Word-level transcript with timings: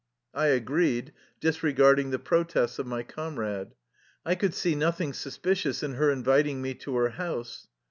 I 0.33 0.47
agreed, 0.47 1.13
disregarding 1.39 2.09
the 2.09 2.17
protests 2.17 2.79
of 2.79 2.87
my 2.87 3.03
com 3.03 3.37
rade. 3.37 3.75
I 4.25 4.33
could 4.33 4.55
see 4.55 4.73
nothing 4.73 5.13
suspicious 5.13 5.83
in 5.83 5.93
her 5.93 6.09
in 6.09 6.23
viting 6.23 6.59
me 6.59 6.73
to 6.73 6.95
her 6.95 7.09
house. 7.09 7.67